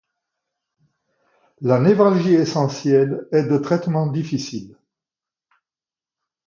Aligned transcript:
La 1.59 1.77
névralgie 1.77 2.33
essentielle 2.33 3.27
est 3.31 3.43
de 3.43 3.59
traitement 3.59 4.07
difficile. 4.07 4.75